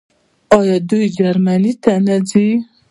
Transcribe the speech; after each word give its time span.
آیا 0.59 0.77
دوی 0.89 1.05
جرمونه 1.15 1.93
نه 2.05 2.15
څیړي؟ 2.29 2.55